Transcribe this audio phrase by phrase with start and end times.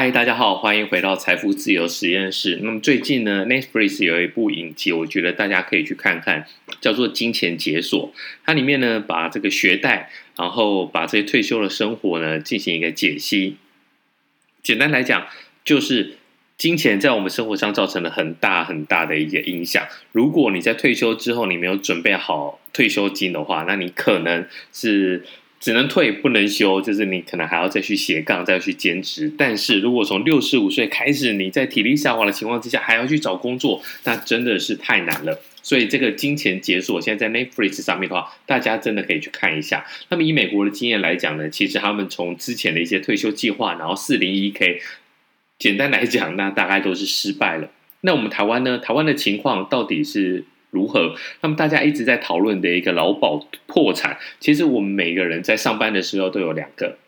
[0.00, 2.60] 嗨，大家好，欢迎回到财富自由实验室。
[2.62, 6.46] 那么最近呢，Netflix 有一部影集，我觉得大家可以去看看，
[6.80, 8.12] 叫做《金钱解锁》。
[8.44, 13.56] 它里面呢，把这个学贷，然后把这些退休的生活呢，进行一个解析。
[14.62, 15.26] 简单来讲，
[15.64, 16.18] 就是
[16.56, 19.84] 金钱在我们生活上造成了很大很大的一个影响。
[20.12, 25.24] 如果你在退休之后，你没有准备好退休金的话，那你可能是。
[25.60, 29.32] 只能退不能休，就是你可能还要再去斜杠，再去兼职。
[29.36, 35.40] 但是如果从六十五岁开始，你在体力下滑的情况之下还要去找工作，那真的是太难了。
[35.62, 39.84] 所以这个金钱解锁现在在 Netflix 上面的话，大家真的可以去看一下。
[40.08, 44.80] 那么以美国的经验来讲呢，其实他们从之前的一些退休计划，然后四零一 K，
[45.58, 47.68] 简单来讲，那大概都是失败了。
[48.02, 48.78] 那我们台湾呢？
[48.78, 50.44] 台湾的情况到底是？
[50.70, 51.14] 如何？
[51.40, 56.98] 那么大家一直在讨论的一个劳保破产，其实我们每个人在上班的时候都有两个，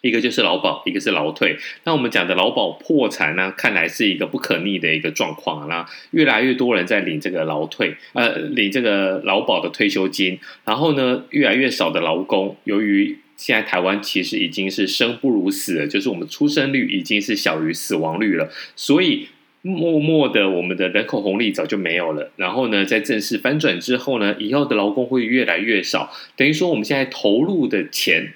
[0.00, 1.58] 一个就是劳保，一个是劳退。
[1.84, 5.68] 那我们讲的劳保破产呢，看来是一个不可逆的一个状况。
[5.68, 19.28] 那越来越多人在领这个劳退，呃，领这个劳保的退休金，然后呢，越来越少的劳工，由于现在台湾其实已经是生不如死了，就是我们出生率已经是小于死亡率了，所以。
[19.68, 22.30] 默默的，我们的人口红利早就没有了。
[22.36, 26.10] 然后呢，在正式翻转之后呢，以后的劳工会越来越少。
[26.36, 28.32] 等于说，我们现在投入的钱，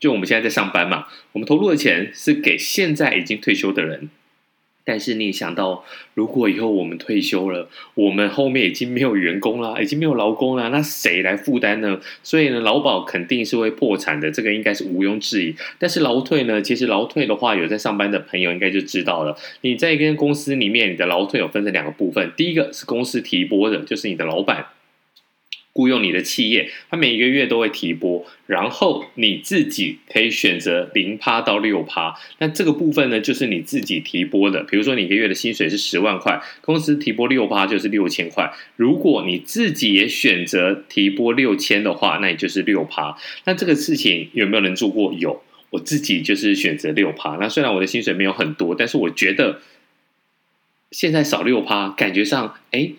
[0.00, 4.10] 就我们现在在上班嘛，我们投入的钱是给现在已经退休的人。
[4.84, 11.98] 但是你想到，如果以后我们退休了，我们后面已经没有员工了，已经没有劳工了，那谁来负担呢？
[12.22, 15.54] 所以呢，劳保肯定是会破产的，这个应该是毋庸置疑。
[15.78, 16.60] 但是劳退呢？
[16.60, 19.36] 其实劳退的话，有在上班的朋友应该就知道了。
[19.62, 24.66] 你在一间公司里面，你的劳退有分成两个部分，第一个是公司提拨的，就是你的老板。
[25.74, 32.14] 雇佣你的企业，他每一个月都会提拨，然后你自己可以选择零趴到六趴。
[32.38, 34.62] 那这个部分呢，就是你自己提拨的。
[34.62, 38.52] 比如说，你一个月的薪水是十万块，公司提拨六趴就是六千块。
[38.76, 43.18] 如果你自己也选择提拨六千的话，那也就是六趴。
[43.44, 45.12] 那这个事情有没有人做过？
[45.12, 47.36] 有，我自己就是选择六趴。
[47.40, 49.60] 那虽然我的薪水没有很多，但是我觉得
[50.92, 52.92] 现在少六趴，感觉上哎。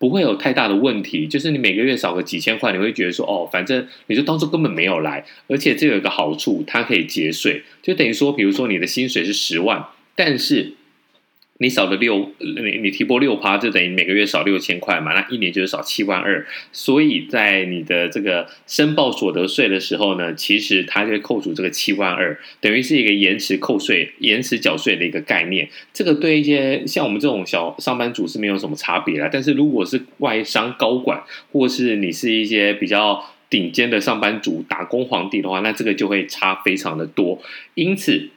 [0.00, 9.84] 不会有太大的问题，就是你每个月少个几千块，你会觉得说，哦，反正你就当做根本没有来，而且这有一个好处，它可以节税，就等于说，比如说你的薪水是十万，
[10.16, 10.72] 但是。
[11.62, 16.46] 你少了六，你你提拨六趴，就等于每个月少六千块嘛，那一年就是少七万二。
[16.72, 25.68] 所以在你的这个申报所得税的时候呢，其实它就扣除这个七万二，等于是一个延迟扣税、延迟缴税的一个概念。
[25.92, 29.28] 这个对一些像我们这种小上班族是没有什么差别啦。
[29.30, 31.22] 但是如果是外商高管，
[31.52, 37.38] 或是你是一些比较顶尖的上班族、打工皇帝的话，那这个就会差非常的多。
[37.74, 38.30] 因此。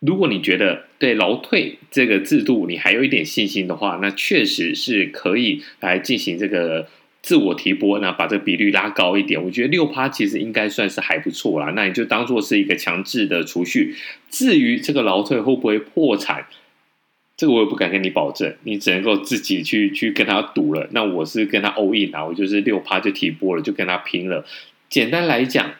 [0.00, 6.88] 如果你觉得对劳退这个制度你还有一点信心的话，那确实是可以来进行这个
[7.20, 9.42] 自我提拨，那把这个比率拉高一点。
[9.44, 11.72] 我觉得六趴其实应该算是还不错啦。
[11.76, 13.94] 那你就当做是一个强制的储蓄。
[14.30, 16.46] 至于这个劳退会不会破产，
[17.36, 20.88] 这个我也不敢跟你保证，你只能够自己去去跟他赌了。
[20.92, 24.46] 那我是跟他 all in 啊，我就是六趴就提拨了，就跟他拼了。
[24.88, 25.72] 简单来讲。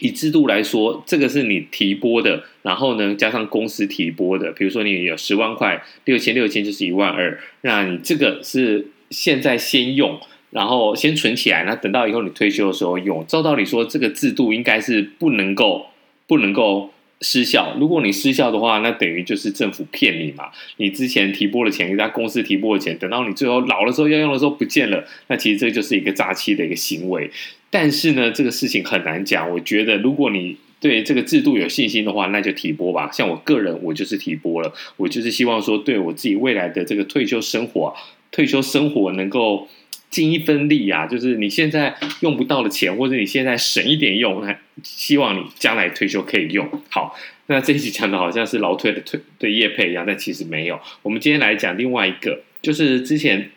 [0.00, 4.50] 以制度来说，这个是你提拨的，然后呢，加上公司提拨的。
[4.52, 10.18] 比如说你有十万块，六千六千就是一万二，那你这个是现在先用，
[10.50, 13.24] 然后先存起来，那等到以后你退休的时候用。
[13.26, 15.86] 照道理说，这个制度应该是不能够
[16.26, 17.76] 不能够失效。
[17.78, 20.44] 如果你失效的话，那等于就是政府骗你嘛。
[20.78, 27.30] 你之前提拨的钱，人家公司提拨的钱，等到你最后老的时候要用的时候不见了，那其实这就是一个诈欺的一个行为。
[27.74, 29.50] 但是呢，这个事情很难讲。
[29.50, 33.10] 我觉得，如果你对这个制度有信心的话，那就提拨吧。
[33.10, 34.70] 像我个人，我就是提拨了。
[34.98, 37.96] 我就是希望说，对我自己未来的这个退休生活，
[38.30, 39.66] 退休生活能够
[40.10, 41.06] 尽一份力啊。
[41.06, 46.68] 就是你现在用不到的钱，或者你现在省一点用，那希望你将来退休可以用。
[46.90, 47.16] 好，
[47.46, 50.78] 那这一集讲的好像是劳退的退的业配一样，但其实没有。
[51.00, 53.50] 我们今天来讲另外一个，就是之前。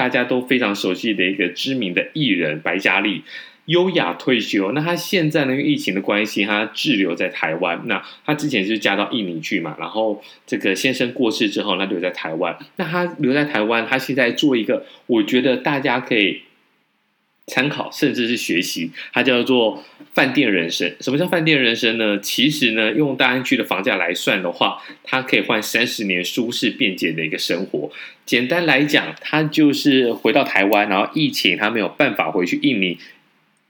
[0.00, 3.22] 大家都非常熟悉的一个知名的艺人白嘉莉，
[3.66, 4.72] 优雅退休。
[4.72, 7.82] 那她现在呢，因为疫情的关系，她滞留在台湾。
[7.84, 12.56] 那她之前就是嫁到印尼去嘛，然后这个先生过世之后，那留在台湾。
[12.76, 16.40] 那她留在台湾，她现在做一个，我觉得大家可以。
[17.50, 19.82] 参考甚至是学习，它叫做
[20.14, 20.94] 饭店人生。
[21.00, 22.16] 什么叫饭店人生呢？
[22.20, 27.90] 其实呢，用大安区的房价来算的话，它可以换三十年舒适便捷的一个生活。
[28.24, 32.98] 简单来讲，它就是回到台湾，然后疫情他没有办法回去印尼，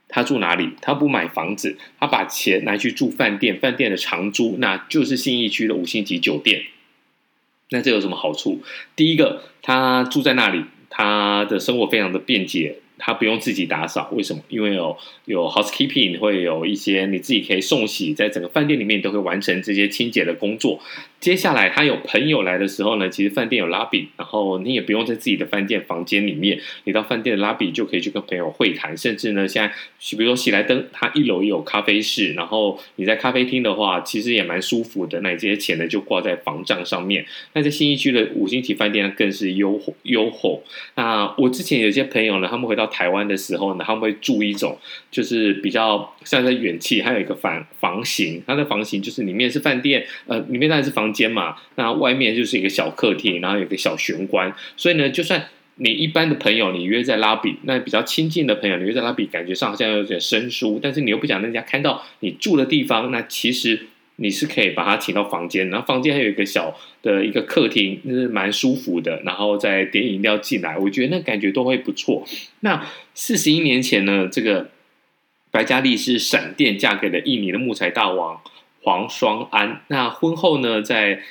[0.08, 0.68] 他住哪里？
[0.82, 6.64] 他不买房子，他把钱拿去住饭店，饭店的长租，那就是信义区的五星级酒店。
[7.70, 8.62] 那这有什么好处？
[8.94, 12.76] 第一个，他住在那里，他的生活非常的便捷。
[13.00, 14.40] 他不用自己打扫，为什么？
[14.48, 20.78] 因为有有 housekeeping，会有一些你自己可以送洗，在整个饭店里面都会完成这些清洁的工作。
[21.18, 29.74] 接下来他有朋友来的时候呢，其实饭店有 lobby，然后你也不用在自己的饭店房间里面，你到饭店的 lobby 就可以去跟朋友会谈，甚至呢，现在
[30.16, 35.20] 比如说喜来登，它一楼也有咖啡室，然后你在咖啡厅的话，其实也蛮舒服的。
[35.20, 37.26] 那这些钱呢，就挂在房账上面。
[37.52, 40.62] 那在新义区的五星级饭店，更是优优厚。
[40.94, 44.78] 那我之前有些朋友呢，他们回到台湾的时候呢，他们会住一种
[45.10, 55.46] 就是比较像在远企，还有一个房房型，它的房型就是里面是饭店，呃，里面当然是房间嘛，那外面就是一个小客厅，然后有个小玄关，所以呢，就算
[55.76, 63.86] 你一般的朋友你约在拉比，那比较亲近的朋友你约在拉比，感觉上好像有点生疏，但是你又不想让人家看到你住的地方，那其实。
[64.22, 72.22] 你是可以把它请到房间，然后房间还有一个小的一个客厅，那是蛮舒服的，然后再点饮料进来，我觉得那感觉都会不错。
[72.60, 74.68] 那四十一年前呢，这个
[75.50, 78.42] 白嘉莉是闪电嫁给了印尼的木材大王
[78.82, 81.22] 黄双安，那婚后呢，在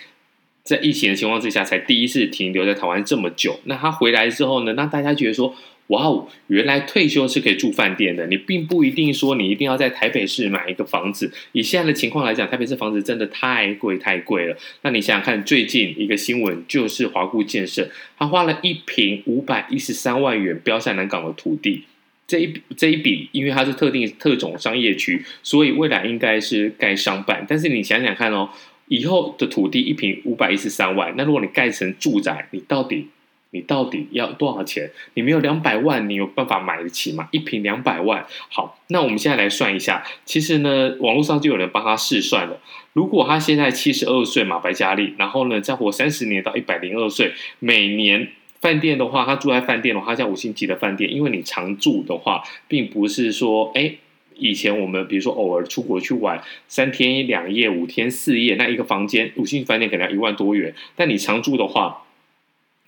[0.63, 3.59] 在疫情的情况之下，才第一次停留在台湾这么久。
[3.65, 5.53] 那他回来之后呢，那大家觉得说。
[5.89, 8.25] 哇哦，原来退休是可以住饭店的。
[8.27, 11.31] 你并不一定说你一定要在台北市买一个房子。
[11.51, 14.56] 以现在的情况来讲，台北市房子真的太贵太贵了。
[14.83, 21.83] 那你想想看，最近一个新闻就是华固建设，他花了一坪五百一十三万元标下南港的土地。
[22.27, 27.44] 这一这一笔，因为它是特定特种商业区，所以未来应该是盖商办。
[27.50, 28.47] 但是你想想看哦，
[28.88, 33.07] 以后的土地一坪五百一十三万，那如果你盖成住宅，你到底？
[33.51, 34.92] 你到底要多少钱？
[35.16, 37.28] 你没有两百万，你有办法买得起吗？
[37.31, 40.04] 一瓶两百万，好，那我们现在来算一下。
[40.24, 42.60] 其实呢，网络上就有人帮他试算了。
[42.94, 48.30] 如果他现在七十二岁嘛，白嘉莉，然后呢，再活三十年到一百零二岁，每年
[48.62, 53.95] 饭店的话，他住在饭店的话，像五星级的饭店，因为你常住的话，并不是说，哎，
[54.36, 62.04] 以前我们比如说偶尔出国去玩，三天两夜、五天四夜，那一个房间五星级饭店可能要一万多元，但你常住的话。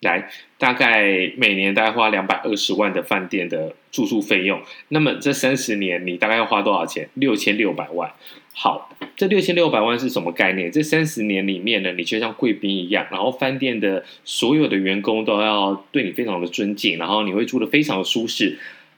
[0.01, 7.07] 来，大概每年大概花两百二十万的饭店的住宿费用，那么这三十年你大概要花多少钱？
[7.13, 8.11] 六千六百万。
[8.53, 10.71] 好，这六千六百万是什么概念？
[10.71, 18.57] 这三十年里面呢，你就像贵宾一样，然后饭店的所有的员工都要对你非常的尊敬，然后你会住得非常的舒适。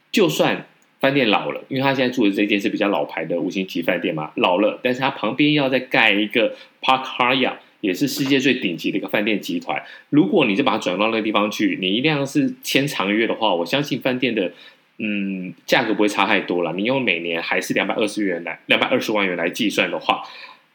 [0.09, 0.65] 就算
[1.01, 7.57] 饭店老了，因为他现在住的这间是比较老牌的五星级饭店嘛，老了，但是他旁边要再盖一个 Park Hyatt。
[7.83, 9.83] 也是世界最顶级的一个饭店集团。
[10.09, 14.53] 如果你就把它转到那个地方去，你一定要是签长约的话，我相信饭店的
[14.99, 16.71] 嗯价格不会差太多了。
[16.77, 20.23] 你用每年还是两百二十元来两百二十万元来计算的话，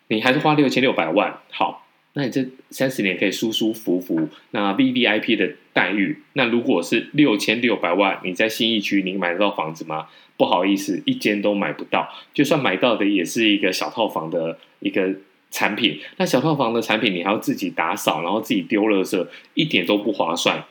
[0.08, 1.38] 你还是花六千六百万。
[1.50, 6.18] 好，那你这三十年可以舒舒服服，那 VVIP 的待遇。
[6.34, 10.08] 那如果是六千六百万，你在新义区你买得到房子吗？
[10.36, 12.06] 不好意思，一间都买不到。
[12.34, 15.14] 就算买到的，也是一个小套房的一个。
[15.50, 20.64] 产品，那小套房的产品你还要自己打扫，然后自己丢垃圾，一点都不划算。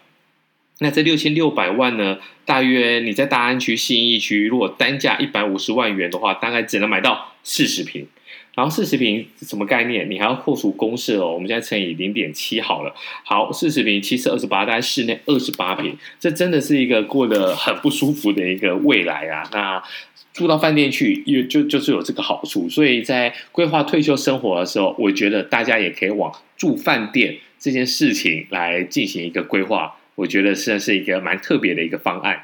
[0.79, 2.19] 那这六千六百万呢？
[2.45, 8.07] 大约你在大安区、信义区，如果单价一百五十万元的话，大概只能买到四十平。
[8.53, 10.09] 然后四十平什么概念？
[10.09, 11.33] 你还要扣除公设哦。
[11.33, 12.93] 我们现在乘以零点七好了。
[13.23, 19.49] 好，四十平七四二十八，大概室内二十八平，这真的是一个过得很不舒服的一个未来啊。
[19.51, 19.83] 那。
[20.37, 32.43] 住到饭店去，也就就是有这个好处，所以在规划退休生活的时候，我觉得大家也可以往住饭店这件事情来进行一个规划，我觉得算是一个蛮特别的一个方案。